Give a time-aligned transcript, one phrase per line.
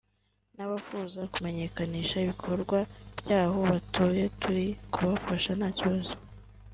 [0.55, 2.79] n’abafuza kumenyekanisha ibikorwa
[3.19, 6.13] by’aho batuye turi kubafasha nta kibazo